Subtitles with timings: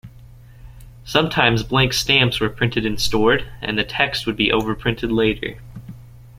[1.05, 5.59] Sometimes blank stamps were printed and stored, and the text would be overprinted later.